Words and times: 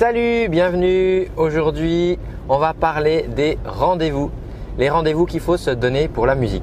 Salut, 0.00 0.48
bienvenue. 0.48 1.28
Aujourd'hui, 1.36 2.18
on 2.48 2.56
va 2.56 2.72
parler 2.72 3.26
des 3.36 3.58
rendez-vous. 3.66 4.30
Les 4.78 4.88
rendez-vous 4.88 5.26
qu'il 5.26 5.40
faut 5.40 5.58
se 5.58 5.68
donner 5.68 6.08
pour 6.08 6.24
la 6.24 6.34
musique. 6.34 6.62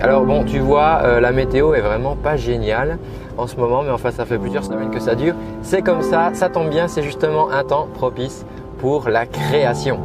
Alors 0.00 0.24
bon, 0.24 0.42
tu 0.42 0.58
vois, 0.58 0.98
euh, 1.04 1.20
la 1.20 1.30
météo 1.30 1.74
est 1.74 1.80
vraiment 1.80 2.16
pas 2.16 2.36
géniale 2.36 2.98
en 3.38 3.46
ce 3.46 3.54
moment, 3.54 3.84
mais 3.84 3.90
enfin 3.90 4.10
ça 4.10 4.24
fait 4.24 4.36
plusieurs 4.36 4.64
semaines 4.64 4.90
que 4.90 4.98
ça 4.98 5.14
dure. 5.14 5.36
C'est 5.62 5.82
comme 5.82 6.02
ça, 6.02 6.32
ça 6.34 6.48
tombe 6.48 6.70
bien, 6.70 6.88
c'est 6.88 7.04
justement 7.04 7.50
un 7.52 7.62
temps 7.62 7.86
propice 7.94 8.44
pour 8.78 9.08
la 9.10 9.26
création. 9.26 10.00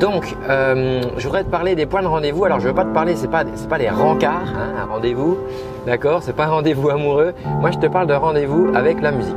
Donc, 0.00 0.36
euh, 0.48 1.02
je 1.16 1.24
voudrais 1.24 1.42
te 1.42 1.50
parler 1.50 1.74
des 1.74 1.86
points 1.86 2.02
de 2.02 2.06
rendez-vous. 2.06 2.44
Alors, 2.44 2.60
je 2.60 2.64
ne 2.64 2.68
veux 2.68 2.74
pas 2.74 2.84
te 2.84 2.94
parler, 2.94 3.16
c'est 3.16 3.30
pas 3.30 3.44
pas 3.68 3.78
des 3.78 3.88
rencarts, 3.88 4.54
hein, 4.54 4.82
un 4.82 4.92
rendez-vous, 4.92 5.38
d'accord? 5.86 6.22
C'est 6.22 6.36
pas 6.36 6.44
un 6.44 6.50
rendez-vous 6.50 6.88
amoureux. 6.88 7.34
Moi, 7.60 7.72
je 7.72 7.78
te 7.78 7.86
parle 7.86 8.06
de 8.06 8.14
rendez-vous 8.14 8.70
avec 8.76 9.00
la 9.02 9.10
musique. 9.10 9.34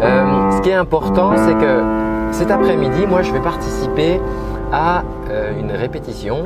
Euh, 0.00 0.50
ce 0.52 0.60
qui 0.62 0.68
est 0.68 0.74
important, 0.74 1.32
c'est 1.36 1.54
que 1.54 1.82
cet 2.30 2.52
après-midi, 2.52 3.06
moi, 3.08 3.22
je 3.22 3.32
vais 3.32 3.40
participer 3.40 4.20
à 4.72 5.02
euh, 5.30 5.58
une 5.58 5.72
répétition 5.72 6.44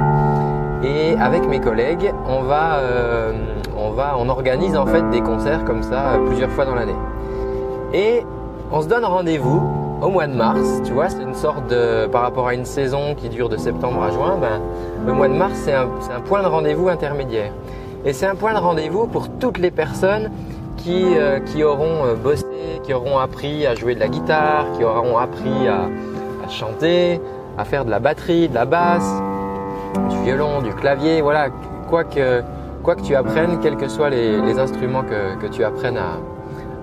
et 0.83 1.17
avec 1.19 1.47
mes 1.49 1.61
collègues, 1.61 2.13
on 2.27 2.43
va, 2.43 2.77
euh, 2.77 3.33
on 3.77 3.91
va, 3.91 4.17
on 4.19 4.29
organise 4.29 4.77
en 4.77 4.87
fait 4.87 5.09
des 5.11 5.21
concerts 5.21 5.65
comme 5.65 5.83
ça 5.83 6.13
euh, 6.13 6.27
plusieurs 6.27 6.51
fois 6.51 6.65
dans 6.65 6.75
l'année. 6.75 6.95
Et 7.93 8.23
on 8.71 8.81
se 8.81 8.87
donne 8.87 9.05
rendez-vous 9.05 9.63
au 10.01 10.09
mois 10.09 10.27
de 10.27 10.35
mars. 10.35 10.81
Tu 10.85 10.93
vois, 10.93 11.09
c'est 11.09 11.23
une 11.23 11.35
sorte 11.35 11.67
de, 11.69 12.07
par 12.07 12.23
rapport 12.23 12.47
à 12.47 12.55
une 12.55 12.65
saison 12.65 13.15
qui 13.17 13.29
dure 13.29 13.49
de 13.49 13.57
septembre 13.57 14.03
à 14.03 14.11
juin, 14.11 14.37
ben, 14.41 14.61
le 15.07 15.13
mois 15.13 15.29
de 15.29 15.35
mars 15.35 15.55
c'est 15.65 15.75
un, 15.75 15.89
un, 16.15 16.21
point 16.21 16.43
de 16.43 16.49
rendez-vous 16.49 16.89
intermédiaire. 16.89 17.53
Et 18.05 18.13
c'est 18.13 18.27
un 18.27 18.37
point 18.37 18.55
de 18.55 18.59
rendez-vous 18.59 19.07
pour 19.09 19.29
toutes 19.29 19.59
les 19.59 19.73
personnes 19.73 20.31
qui, 20.77 21.17
euh, 21.17 21.41
qui 21.41 21.65
auront 21.65 22.15
bossé, 22.23 22.47
qui 22.85 22.95
auront 22.95 23.19
appris 23.19 23.67
à 23.67 23.75
jouer 23.75 23.97
de 23.97 24.01
la 24.01 24.09
guitare, 24.09 24.67
qui 24.77 24.85
auront 24.85 25.19
appris 25.19 25.67
à 25.67 26.49
chanter, 26.49 27.21
à 27.59 27.65
faire 27.65 27.85
de 27.85 27.91
la 27.91 27.99
batterie, 27.99 28.49
de 28.49 28.55
la 28.55 28.65
basse, 28.65 29.21
du 30.11 30.23
violon, 30.25 30.63
du 30.63 30.75
clavier, 30.75 31.21
voilà, 31.21 31.49
quoi 31.89 32.05
que, 32.05 32.43
tu 33.05 33.15
apprennes, 33.15 33.59
quels 33.61 33.77
que 33.77 33.89
soient 33.89 34.11
les, 34.11 34.59
instruments 34.59 35.03
que, 35.03 35.47
tu 35.49 35.65
apprennes 35.65 35.99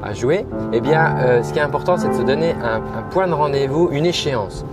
à, 0.03 0.13
jouer, 0.13 0.45
eh 0.71 0.81
bien, 0.81 1.15
euh, 1.17 1.41
ce 1.41 1.51
qui 1.51 1.57
est 1.57 1.63
important, 1.63 1.97
c'est 1.97 2.09
de 2.09 2.13
se 2.13 2.21
donner 2.21 2.53
un 2.63 3.01
point 3.09 3.27
de 3.27 3.33
rendez-vous, 3.33 3.89
une 3.91 4.05
échéance. 4.05 4.63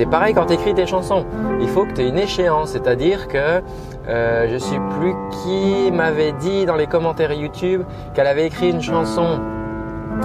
C'est 0.00 0.06
pareil 0.06 0.32
quand 0.32 0.46
tu 0.46 0.54
écris 0.54 0.72
tes 0.72 0.86
chansons. 0.86 1.26
Il 1.60 1.68
faut 1.68 1.84
que 1.84 1.92
tu 1.92 2.00
aies 2.00 2.08
une 2.08 2.16
échéance, 2.16 2.70
c'est-à-dire 2.70 3.28
que 3.28 3.60
euh, 4.08 4.48
je 4.50 4.56
suis 4.56 4.78
plus 4.98 5.14
qui 5.30 5.92
m'avait 5.92 6.32
dit 6.32 6.64
dans 6.64 6.76
les 6.76 6.86
commentaires 6.86 7.34
YouTube 7.34 7.82
qu'elle 8.14 8.26
avait 8.26 8.46
écrit 8.46 8.70
une 8.70 8.80
chanson 8.80 9.40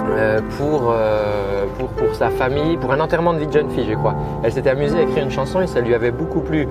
euh, 0.08 0.40
pour, 0.56 0.90
euh, 0.90 1.66
pour, 1.78 1.88
pour 1.88 2.14
sa 2.14 2.30
famille, 2.30 2.78
pour 2.78 2.90
un 2.90 3.00
enterrement 3.00 3.34
de 3.34 3.40
vie 3.40 3.48
de 3.48 3.52
jeune 3.52 3.68
fille, 3.68 3.86
je 3.86 3.94
crois. 3.94 4.14
Elle 4.42 4.52
s'était 4.52 4.70
amusée 4.70 4.98
à 4.98 5.02
écrire 5.02 5.24
une 5.24 5.30
chanson 5.30 5.60
et 5.60 5.66
ça 5.66 5.82
lui 5.82 5.94
avait 5.94 6.10
beaucoup 6.10 6.40
plu. 6.40 6.66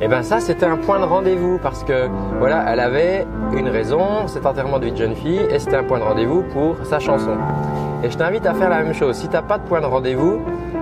Et 0.00 0.08
ben 0.08 0.22
ça, 0.22 0.40
c'était 0.40 0.64
un 0.64 0.78
point 0.78 0.98
de 0.98 1.04
rendez-vous 1.04 1.58
parce 1.62 1.84
que 1.84 2.08
voilà, 2.38 2.64
elle 2.72 2.80
avait 2.80 3.26
une 3.52 3.68
raison, 3.68 4.28
cet 4.28 4.46
enterrement 4.46 4.78
de 4.78 4.86
vie 4.86 4.92
de 4.92 4.96
jeune 4.96 5.14
fille, 5.14 5.42
et 5.50 5.58
c'était 5.58 5.76
un 5.76 5.84
point 5.84 5.98
de 5.98 6.04
rendez-vous 6.04 6.42
pour 6.54 6.76
sa 6.84 7.00
chanson. 7.00 7.36
Et 8.02 8.10
je 8.10 8.16
t'invite 8.16 8.46
à 8.46 8.54
faire 8.54 8.70
la 8.70 8.82
même 8.82 8.94
chose. 8.94 9.16
Si 9.16 9.28
tu 9.28 9.34
n'as 9.34 9.42
pas 9.42 9.58
de 9.58 9.64
point 9.64 9.82
de 9.82 9.86
rendez-vous, 9.86 10.40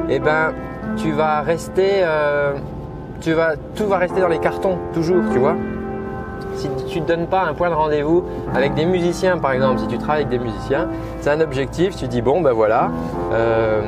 et 0.09 0.21
ben 0.21 0.53
tu 0.97 1.13
vas 1.13 1.41
rester, 1.41 2.01
euh, 2.03 2.55
tu 3.21 3.33
vas, 3.33 3.55
tout 3.75 3.87
va 3.87 3.99
rester 3.99 4.21
dans 4.21 4.29
les 4.29 4.39
cartons 4.39 4.79
toujours, 4.93 5.23
tu 5.33 5.39
vois. 5.39 5.57
Si 6.57 6.69
tu 6.89 7.01
ne 7.01 7.07
donnes 7.07 7.27
pas 7.27 7.43
un 7.43 7.55
point 7.55 7.69
de 7.69 7.75
rendez-vous 7.75 8.25
avec 8.55 8.75
des 8.75 8.85
musiciens, 8.85 9.39
par 9.39 9.53
exemple, 9.53 9.81
si 9.81 9.89
tu 9.89 9.99
travailles 9.99 10.25
avec 10.25 10.39
des 10.39 10.45
musiciens, 10.45 10.89
c'est 11.21 11.31
un 11.31 11.41
objectif, 11.41 11.97
tu 11.97 12.07
dis 12.07 12.23
bon 12.23 12.41
ben 12.41 12.53
voilà, 12.53 12.91
euh, 13.33 13.81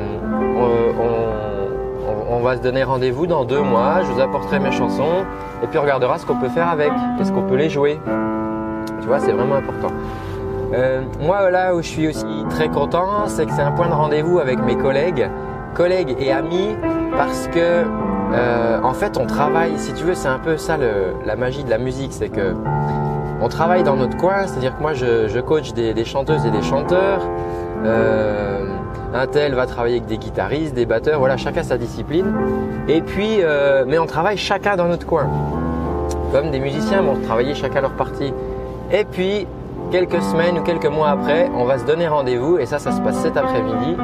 on, 2.29 2.39
va 2.41 2.57
se 2.57 2.61
donner 2.61 2.83
rendez-vous 2.83 3.25
dans 3.25 3.45
deux 3.45 3.61
mois, 3.61 4.01
je 4.03 4.11
vous 4.11 4.21
apporterai 4.21 4.59
mes 4.59 4.71
chansons 4.71 5.25
et 5.63 5.67
puis 5.67 5.79
on 5.79 5.81
regardera 5.81 6.17
ce 6.17 6.25
qu'on 6.25 6.35
peut 6.35 6.49
faire 6.49 6.69
avec, 6.69 6.91
est-ce 7.19 7.31
qu'on 7.31 7.43
peut 7.43 7.55
les 7.55 7.69
jouer. 7.69 7.99
Tu 9.01 9.07
vois, 9.07 9.19
c'est 9.19 9.31
vraiment 9.31 9.55
important. 9.55 9.89
Euh, 10.73 11.01
moi 11.21 11.49
là 11.49 11.73
où 11.73 11.81
je 11.81 11.87
suis 11.87 12.07
aussi 12.07 12.25
très 12.49 12.69
content, 12.69 13.27
c'est 13.27 13.45
que 13.45 13.51
c'est 13.53 13.61
un 13.61 13.71
point 13.71 13.87
de 13.87 13.93
rendez-vous 13.93 14.39
avec 14.39 14.59
mes 14.59 14.75
collègues 14.75 15.29
collègues 15.77 16.15
et 16.19 16.31
amis 16.31 16.75
parce 17.15 17.47
que 17.47 17.83
euh, 18.33 18.79
en 18.81 18.93
fait 18.93 19.15
on 19.15 19.27
travaille, 19.27 19.77
si 19.77 19.93
tu 19.93 20.03
veux, 20.03 20.15
c'est 20.15 20.27
un 20.27 20.39
peu 20.39 20.57
ça 20.57 20.75
la 21.25 21.35
magie 21.35 21.63
de 21.63 21.69
la 21.69 21.77
musique, 21.77 22.11
c'est 22.11 22.29
que 22.29 22.55
on 23.39 23.47
travaille 23.47 23.83
dans 23.83 23.95
notre 23.95 24.17
coin, 24.17 24.47
c'est-à-dire 24.47 24.75
que 24.75 24.81
moi 24.81 24.93
je, 24.93 25.27
je 25.27 25.39
coach 25.39 25.73
des, 25.73 25.93
des, 25.93 26.05
chanteuses 26.05 26.45
et 26.47 26.51
des 26.51 26.63
chanteurs. 26.63 27.21
Euh, 27.85 28.65
un 29.13 29.27
tel 29.27 29.53
va 29.53 29.67
travailler 29.67 29.97
avec 29.97 30.07
des 30.07 30.17
guitaristes, 30.17 30.73
des 30.73 30.87
batteurs, 30.87 31.19
voilà, 31.19 31.37
chacun 31.37 31.61
sa 31.61 31.77
discipline. 31.77 32.33
Et 32.87 33.01
puis, 33.01 33.37
euh, 33.41 33.85
mais 33.87 33.99
on 33.99 34.07
travaille 34.07 34.37
chacun 34.37 34.75
dans 34.75 34.87
notre 34.87 35.05
coin. 35.05 35.29
Comme 36.31 36.49
des 36.49 36.59
musiciens 36.59 37.03
vont 37.03 37.15
travailler 37.21 37.53
chacun 37.53 37.81
leur 37.81 37.93
partie. 37.93 38.33
Et 38.91 39.05
puis, 39.05 39.47
quelques 39.91 40.21
semaines 40.23 40.57
ou 40.57 40.63
quelques 40.63 40.87
mois 40.87 41.09
après, 41.09 41.49
on 41.55 41.65
va 41.65 41.77
se 41.77 41.85
donner 41.85 42.07
rendez-vous, 42.07 42.57
et 42.57 42.65
ça, 42.65 42.79
ça 42.79 42.91
se 42.91 42.99
passe 43.01 43.17
cet 43.21 43.37
après-midi. 43.37 43.95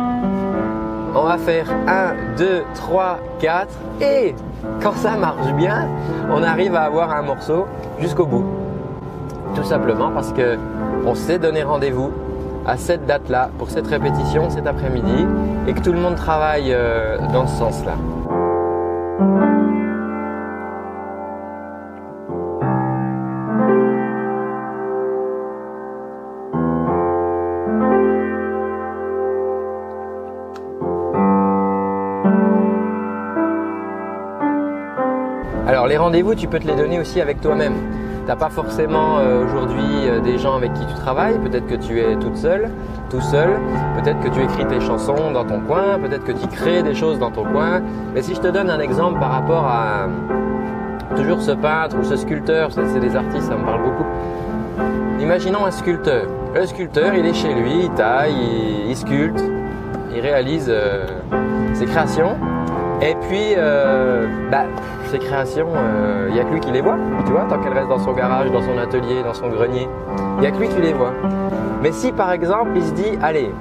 On 1.16 1.24
va 1.24 1.38
faire 1.38 1.68
1, 1.88 2.38
2, 2.38 2.64
3, 2.74 3.20
4 3.40 3.68
et 4.02 4.36
quand 4.82 4.96
ça 4.96 5.16
marche 5.16 5.54
bien, 5.54 5.88
on 6.32 6.42
arrive 6.42 6.76
à 6.76 6.84
avoir 6.84 7.12
un 7.12 7.22
morceau 7.22 7.68
jusqu'au 8.00 8.26
bout. 8.26 8.46
Tout 9.56 9.64
simplement 9.64 10.10
parce 10.12 10.32
que 10.34 10.58
on 11.06 11.14
s'est 11.14 11.38
donné 11.38 11.62
rendez-vous 11.64 12.12
à 12.66 12.78
cette 12.78 13.06
date-là 13.06 13.50
pour 13.60 13.70
cette 13.70 13.88
répétition 13.88 14.50
cet 14.50 14.66
après-midi 14.66 15.28
et 15.68 15.74
que 15.74 15.82
tout 15.82 15.92
le 15.92 16.00
monde 16.00 16.16
travaille 16.16 16.74
euh, 16.74 17.18
dans 17.32 17.46
ce 17.46 17.58
sens-là. 17.58 17.94
Alors 35.66 35.88
les 35.88 35.96
rendez-vous, 35.96 36.36
tu 36.36 36.48
peux 36.48 36.60
te 36.60 36.68
les 36.68 36.76
donner 36.76 37.00
aussi 37.00 37.22
avec 37.22 37.40
toi-même. 37.40 37.74
Tu 38.24 38.28
n'as 38.28 38.36
pas 38.36 38.50
forcément 38.50 39.20
euh, 39.20 39.46
aujourd'hui 39.46 40.08
euh, 40.08 40.20
des 40.20 40.38
gens 40.38 40.56
avec 40.56 40.74
qui 40.74 40.86
tu 40.86 40.94
travailles, 40.94 41.38
peut-être 41.40 41.68
que 41.68 41.76
tu 41.76 42.00
es 42.00 42.16
toute 42.18 42.36
seule, 42.36 42.70
tout 43.10 43.22
seul, 43.22 43.50
peut-être 43.98 44.20
que 44.20 44.28
tu 44.28 44.44
écris 44.44 44.66
tes 44.66 44.82
chansons 44.82 45.32
dans 45.32 45.46
ton 45.46 45.62
coin, 45.62 46.00
peut-être 46.00 46.26
que 46.26 46.34
tu 46.34 46.48
crées 46.48 46.84
des 46.84 46.94
choses 46.94 47.18
dans 47.18 47.32
ton 47.32 47.46
coin. 47.46 47.82
Mais 48.14 48.22
si 48.22 48.36
je 48.36 48.42
te 48.42 48.48
donne 48.48 48.70
un 48.70 48.80
exemple 48.80 49.20
par 49.20 49.32
rapport 49.32 49.66
à 49.66 50.08
toujours 51.16 51.42
ce 51.42 51.52
peintre 51.52 51.98
ou 51.98 52.04
ce 52.04 52.18
sculpteur, 52.18 52.72
c'est 52.72 53.00
des 53.00 53.16
artistes, 53.16 53.48
ça 53.48 53.56
me 53.56 53.64
parle 53.64 53.84
beaucoup. 53.84 54.06
Imaginons 55.22 55.66
un 55.66 55.72
sculpteur. 55.72 56.26
Le 56.54 56.66
sculpteur, 56.66 57.14
il 57.14 57.26
est 57.26 57.34
chez 57.34 57.54
lui, 57.54 57.86
il 57.86 57.90
taille, 57.92 58.36
il, 58.90 58.98
sculpte, 58.98 59.42
il 60.14 60.20
réalise 60.20 60.68
euh, 60.70 61.06
ses 61.74 61.86
créations. 61.86 62.36
Et 63.06 63.16
puis, 63.28 63.54
euh, 63.58 64.26
bah, 64.50 64.64
ces 65.12 65.20
créations, 65.20 65.68
il 65.74 65.78
euh, 65.78 66.30
n'y 66.32 66.40
a 66.40 66.46
que 66.46 66.54
lui 66.54 66.62
qui 66.62 66.72
les 66.72 66.80
voit, 66.80 66.98
tu 67.26 67.34
vois, 67.34 67.46
tant 67.50 67.60
qu'elles 67.60 67.74
restent 67.74 67.90
dans 67.90 68.00
son 68.00 68.14
garage, 68.14 68.50
dans 68.50 68.62
son 68.62 68.78
atelier, 68.78 69.22
dans 69.26 69.34
son 69.34 69.50
grenier. 69.50 69.90
Il 70.38 70.42
n'y 70.42 70.48
a 70.48 70.52
que 70.52 70.58
lui 70.58 70.70
qui 70.70 70.82
les 70.82 70.94
voit. 70.94 71.12
Mais 71.82 71.92
si 71.92 72.14
par 72.14 72.32
exemple, 72.32 72.72
il 72.76 72.84
se 72.84 72.94
dit, 72.94 73.18
allez, 73.22 73.52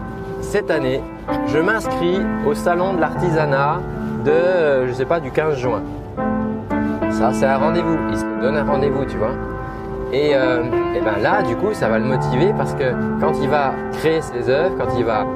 cette 0.41 0.71
année, 0.71 1.01
je 1.49 1.59
m'inscris 1.59 2.21
au 2.47 2.55
salon 2.55 2.95
de 2.95 3.01
l'artisanat 3.01 3.81
de, 4.25 4.31
euh, 4.31 4.87
je 4.87 4.93
sais 4.93 5.07
pas, 5.07 5.19
du 5.19 5.33
15 5.33 5.57
juin. 5.57 5.83
Ça, 7.11 7.33
c'est 7.33 7.47
un 7.47 7.59
rendez-vous. 7.59 7.99
Il 8.11 8.17
se 8.17 8.25
donne 8.41 8.57
un 8.57 8.65
rendez-vous, 8.65 9.05
tu 9.07 9.17
vois. 9.17 9.33
Et, 10.13 10.37
euh, 10.37 10.63
et 10.95 11.01
ben 11.01 11.21
là, 11.21 11.43
du 11.43 11.57
coup, 11.57 11.73
ça 11.73 11.89
va 11.89 11.99
le 11.99 12.05
motiver 12.05 12.53
parce 12.57 12.75
que 12.75 12.93
quand 13.21 13.33
il 13.43 13.49
va 13.49 13.73
créer 13.95 14.21
ses 14.21 14.49
œuvres, 14.49 14.77
quand 14.79 14.97
il 14.97 15.05
va 15.05 15.27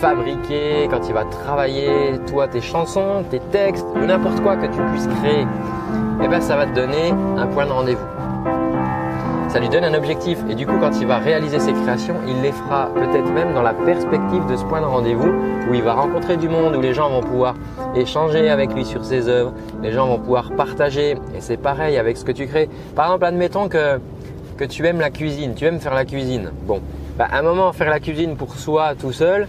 fabriquer, 0.00 0.88
quand 0.90 1.08
il 1.08 1.14
va 1.14 1.24
travailler, 1.24 1.88
toi, 2.26 2.46
tes 2.48 2.60
chansons, 2.60 3.24
tes 3.30 3.40
textes, 3.50 3.86
ou 3.94 4.04
n'importe 4.06 4.40
quoi 4.42 4.56
que 4.56 4.66
tu 4.66 4.80
puisses 4.92 5.08
créer, 5.20 5.46
eh 6.22 6.28
ben, 6.28 6.40
ça 6.40 6.56
va 6.56 6.66
te 6.66 6.74
donner 6.74 7.12
un 7.36 7.46
point 7.46 7.66
de 7.66 7.72
rendez-vous. 7.72 8.04
ça 9.48 9.60
lui 9.60 9.68
donne 9.70 9.84
un 9.84 9.94
objectif. 9.94 10.38
Et 10.50 10.54
du 10.54 10.66
coup, 10.66 10.76
quand 10.78 11.00
il 11.00 11.06
va 11.06 11.18
réaliser 11.18 11.58
ses 11.58 11.72
créations, 11.72 12.16
il 12.28 12.42
les 12.42 12.52
fera 12.52 12.90
peut-être 12.94 13.30
même 13.32 13.54
dans 13.54 13.62
la 13.62 13.72
perspective 13.72 14.44
de 14.46 14.56
ce 14.56 14.64
point 14.64 14.80
de 14.80 14.86
rendez-vous 14.86 15.32
où 15.70 15.74
il 15.74 15.82
va 15.82 15.94
rencontrer 15.94 16.36
du 16.36 16.48
monde, 16.48 16.76
où 16.76 16.80
les 16.80 16.92
gens 16.92 17.08
vont 17.08 17.22
pouvoir 17.22 17.54
échanger 17.94 18.50
avec 18.50 18.74
lui 18.74 18.84
sur 18.84 19.04
ses 19.04 19.28
œuvres, 19.28 19.52
les 19.82 19.92
gens 19.92 20.06
vont 20.08 20.18
pouvoir 20.18 20.52
partager. 20.52 21.12
Et 21.34 21.40
c'est 21.40 21.56
pareil 21.56 21.96
avec 21.96 22.18
ce 22.18 22.24
que 22.24 22.32
tu 22.32 22.46
crées. 22.46 22.68
Par 22.94 23.06
exemple, 23.06 23.24
admettons 23.24 23.68
que, 23.68 23.98
que 24.58 24.64
tu 24.64 24.86
aimes 24.86 25.00
la 25.00 25.10
cuisine, 25.10 25.54
tu 25.54 25.64
aimes 25.64 25.80
faire 25.80 25.94
la 25.94 26.04
cuisine. 26.04 26.50
Bon, 26.66 26.80
bah, 27.16 27.28
à 27.30 27.38
un 27.38 27.42
moment, 27.42 27.72
faire 27.72 27.88
la 27.88 28.00
cuisine 28.00 28.36
pour 28.36 28.54
soi 28.56 28.94
tout 28.94 29.12
seul, 29.12 29.48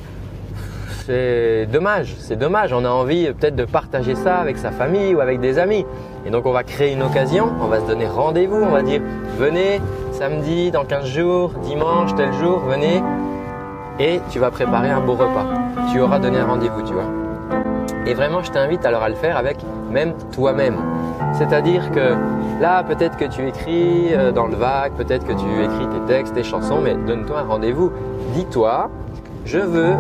c'est 1.07 1.67
dommage, 1.71 2.15
c'est 2.19 2.35
dommage. 2.35 2.73
On 2.73 2.83
a 2.83 2.89
envie 2.89 3.31
peut-être 3.31 3.55
de 3.55 3.63
partager 3.63 4.13
ça 4.13 4.39
avec 4.39 4.57
sa 4.57 4.71
famille 4.71 5.15
ou 5.15 5.21
avec 5.21 5.39
des 5.39 5.57
amis. 5.57 5.85
Et 6.25 6.29
donc 6.29 6.45
on 6.45 6.51
va 6.51 6.63
créer 6.63 6.91
une 6.91 7.01
occasion, 7.01 7.47
on 7.61 7.67
va 7.67 7.79
se 7.79 7.85
donner 7.85 8.07
rendez-vous, 8.07 8.61
on 8.61 8.71
va 8.71 8.81
dire 8.81 9.01
venez 9.37 9.79
samedi 10.11 10.69
dans 10.69 10.83
15 10.83 11.05
jours, 11.05 11.51
dimanche, 11.63 12.13
tel 12.15 12.33
jour, 12.33 12.59
venez 12.59 13.01
et 13.99 14.19
tu 14.29 14.39
vas 14.39 14.51
préparer 14.51 14.89
un 14.89 14.99
beau 14.99 15.13
repas. 15.13 15.45
Tu 15.93 16.01
auras 16.01 16.19
donné 16.19 16.39
un 16.39 16.45
rendez-vous, 16.45 16.81
tu 16.81 16.93
vois. 16.93 17.09
Et 18.05 18.13
vraiment, 18.13 18.43
je 18.43 18.51
t'invite 18.51 18.85
alors 18.85 19.03
à 19.03 19.09
le 19.09 19.15
faire 19.15 19.37
avec 19.37 19.59
même 19.89 20.13
toi-même. 20.33 20.75
C'est-à-dire 21.31 21.89
que 21.91 22.15
là, 22.59 22.83
peut-être 22.83 23.15
que 23.15 23.25
tu 23.25 23.47
écris 23.47 24.13
euh, 24.13 24.33
dans 24.33 24.47
le 24.47 24.55
vague, 24.55 24.91
peut-être 24.93 25.25
que 25.25 25.33
tu 25.33 25.63
écris 25.63 25.87
tes 25.87 26.13
textes, 26.13 26.33
tes 26.33 26.43
chansons, 26.43 26.81
mais 26.81 26.95
donne-toi 26.95 27.39
un 27.39 27.43
rendez-vous. 27.43 27.91
Dis-toi, 28.33 28.89
je 29.45 29.59
veux 29.59 29.93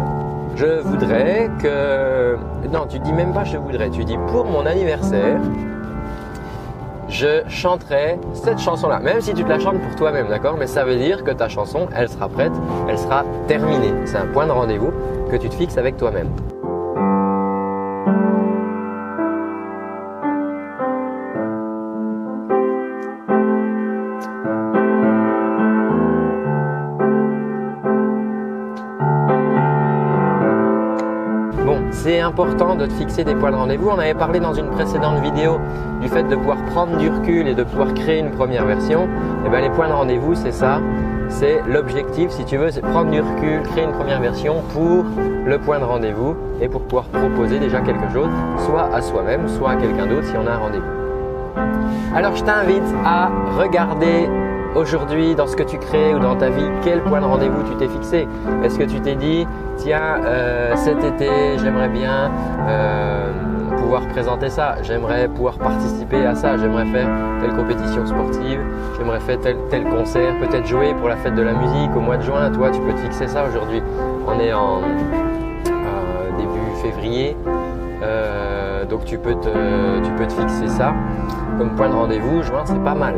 je 0.57 0.81
voudrais 0.81 1.49
que... 1.61 2.35
Non, 2.71 2.85
tu 2.89 2.99
dis 2.99 3.13
même 3.13 3.33
pas 3.33 3.43
je 3.43 3.57
voudrais, 3.57 3.89
tu 3.89 4.03
dis 4.03 4.17
pour 4.27 4.45
mon 4.45 4.65
anniversaire, 4.65 5.39
je 7.09 7.43
chanterai 7.47 8.19
cette 8.33 8.59
chanson-là. 8.59 8.99
Même 8.99 9.21
si 9.21 9.33
tu 9.33 9.43
te 9.43 9.49
la 9.49 9.59
chantes 9.59 9.79
pour 9.79 9.95
toi-même, 9.95 10.27
d'accord 10.27 10.57
Mais 10.57 10.67
ça 10.67 10.83
veut 10.83 10.97
dire 10.97 11.23
que 11.23 11.31
ta 11.31 11.47
chanson, 11.47 11.87
elle 11.95 12.09
sera 12.09 12.27
prête, 12.27 12.53
elle 12.89 12.97
sera 12.97 13.23
terminée. 13.47 13.93
C'est 14.05 14.17
un 14.17 14.25
point 14.25 14.47
de 14.47 14.51
rendez-vous 14.51 14.91
que 15.31 15.37
tu 15.37 15.47
te 15.47 15.55
fixes 15.55 15.77
avec 15.77 15.95
toi-même. 15.97 16.29
C'est 31.91 32.19
important 32.19 32.75
de 32.75 32.85
te 32.85 32.93
fixer 32.93 33.23
des 33.23 33.35
points 33.35 33.51
de 33.51 33.55
rendez-vous. 33.55 33.89
On 33.89 33.99
avait 33.99 34.13
parlé 34.13 34.39
dans 34.39 34.53
une 34.53 34.69
précédente 34.69 35.21
vidéo 35.21 35.59
du 36.01 36.07
fait 36.07 36.23
de 36.23 36.35
pouvoir 36.35 36.57
prendre 36.65 36.97
du 36.97 37.09
recul 37.09 37.47
et 37.47 37.55
de 37.55 37.63
pouvoir 37.63 37.93
créer 37.93 38.19
une 38.19 38.31
première 38.31 38.65
version. 38.65 39.03
Et 39.03 39.47
eh 39.47 39.49
bien 39.49 39.61
les 39.61 39.69
points 39.69 39.87
de 39.87 39.93
rendez-vous, 39.93 40.35
c'est 40.35 40.51
ça. 40.51 40.79
C'est 41.29 41.61
l'objectif, 41.67 42.29
si 42.31 42.45
tu 42.45 42.57
veux, 42.57 42.71
c'est 42.71 42.81
prendre 42.81 43.11
du 43.11 43.19
recul, 43.19 43.61
créer 43.63 43.83
une 43.83 43.91
première 43.91 44.21
version 44.21 44.63
pour 44.73 45.05
le 45.45 45.57
point 45.57 45.79
de 45.79 45.83
rendez-vous 45.83 46.35
et 46.61 46.69
pour 46.69 46.81
pouvoir 46.83 47.05
proposer 47.05 47.59
déjà 47.59 47.81
quelque 47.81 48.09
chose, 48.13 48.29
soit 48.65 48.89
à 48.93 49.01
soi-même, 49.01 49.47
soit 49.47 49.71
à 49.71 49.75
quelqu'un 49.75 50.05
d'autre 50.05 50.25
si 50.25 50.35
on 50.37 50.47
a 50.47 50.51
un 50.51 50.57
rendez-vous. 50.57 50.85
Alors 52.15 52.35
je 52.35 52.43
t'invite 52.43 52.83
à 53.05 53.29
regarder 53.59 54.29
aujourd'hui 54.75 55.35
dans 55.35 55.47
ce 55.47 55.55
que 55.55 55.63
tu 55.63 55.77
crées 55.77 56.13
ou 56.13 56.19
dans 56.19 56.35
ta 56.35 56.49
vie, 56.49 56.69
quel 56.83 57.01
point 57.03 57.19
de 57.21 57.25
rendez-vous 57.25 57.63
tu 57.63 57.75
t'es 57.77 57.87
fixé? 57.87 58.27
Est-ce 58.63 58.77
que 58.77 58.83
tu 58.83 58.99
t'es 59.01 59.15
dit, 59.15 59.47
tiens, 59.77 60.17
euh, 60.23 60.75
cet 60.75 61.03
été, 61.03 61.29
j'aimerais 61.57 61.89
bien 61.89 62.31
euh, 62.67 63.31
pouvoir 63.77 64.07
présenter 64.07 64.49
ça, 64.49 64.75
j'aimerais 64.83 65.27
pouvoir 65.27 65.57
participer 65.57 66.25
à 66.25 66.35
ça, 66.35 66.57
j'aimerais 66.57 66.85
faire 66.85 67.09
telle 67.41 67.55
compétition 67.55 68.05
sportive, 68.05 68.59
j'aimerais 68.97 69.19
faire 69.19 69.39
tel, 69.39 69.57
tel 69.69 69.83
concert, 69.85 70.33
peut-être 70.39 70.65
jouer 70.65 70.93
pour 70.95 71.09
la 71.09 71.17
fête 71.17 71.35
de 71.35 71.43
la 71.43 71.53
musique 71.53 71.95
au 71.95 71.99
mois 71.99 72.17
de 72.17 72.23
juin, 72.23 72.51
toi 72.51 72.69
tu 72.69 72.79
peux 72.81 72.93
te 72.93 72.99
fixer 72.99 73.27
ça 73.27 73.45
aujourd'hui. 73.47 73.81
On 74.27 74.39
est 74.39 74.53
en 74.53 74.81
euh, 74.81 76.37
début 76.37 76.81
février. 76.81 77.35
donc 78.89 79.03
tu 79.03 79.17
peux, 79.17 79.35
te, 79.35 79.49
tu 80.01 80.11
peux 80.11 80.25
te 80.25 80.33
fixer 80.33 80.67
ça 80.67 80.93
comme 81.57 81.71
point 81.75 81.89
de 81.89 81.95
rendez-vous. 81.95 82.41
Juin, 82.43 82.63
c'est 82.65 82.83
pas 82.83 82.95
mal. 82.95 83.15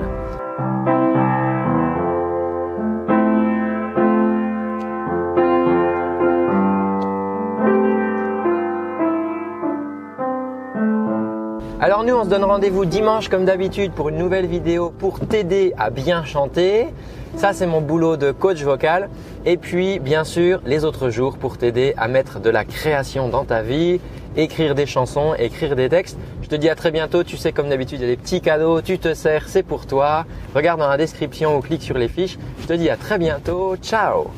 Alors 11.82 12.04
nous, 12.04 12.14
on 12.14 12.26
se 12.26 12.30
donne 12.30 12.44
rendez-vous 12.44 12.84
dimanche 12.84 13.30
comme 13.30 13.46
d'habitude 13.46 13.94
pour 13.94 14.10
une 14.10 14.18
nouvelle 14.18 14.48
vidéo 14.48 14.90
pour 14.90 15.22
t'aider 15.22 15.74
à 15.78 15.90
bien 15.90 16.26
chanter. 16.26 16.88
Ça, 17.38 17.54
c'est 17.54 17.68
mon 17.68 17.80
boulot 17.80 18.18
de 18.18 18.32
coach 18.32 18.62
vocal. 18.64 19.10
Et 19.46 19.56
puis, 19.56 20.00
bien 20.00 20.26
sûr, 20.26 20.60
les 20.66 20.84
autres 20.84 21.10
jours 21.10 21.38
pour 21.38 21.58
t'aider 21.58 21.94
à 21.96 22.10
mettre 22.10 22.42
de 22.42 22.50
la 22.50 22.66
création 22.66 23.30
dans 23.30 23.46
ta 23.46 23.62
vie, 23.62 24.02
écrire 24.36 24.76
des 24.76 24.86
chansons, 24.86 25.34
écrire 25.40 25.78
des 25.78 25.88
textes. 25.88 26.18
Je 26.42 26.50
te 26.50 26.56
dis 26.56 26.68
à 26.68 26.76
très 26.76 26.92
bientôt. 26.92 27.24
Tu 27.24 27.38
sais, 27.38 27.54
comme 27.54 27.70
d'habitude, 27.70 28.02
il 28.02 28.02
y 28.02 28.12
a 28.12 28.14
des 28.14 28.22
petits 28.22 28.42
cadeaux. 28.42 28.82
Tu 28.82 29.00
te 29.00 29.14
sers, 29.14 29.48
c'est 29.48 29.64
pour 29.64 29.88
toi. 29.88 30.26
Regarde 30.54 30.82
dans 30.82 30.90
la 30.90 30.98
description 30.98 31.56
ou 31.56 31.62
clique 31.62 31.84
sur 31.84 31.98
les 31.98 32.10
fiches. 32.10 32.38
Je 32.60 32.68
te 32.68 32.74
dis 32.74 32.90
à 32.90 32.98
très 32.98 33.18
bientôt. 33.18 33.78
Ciao 33.78 34.32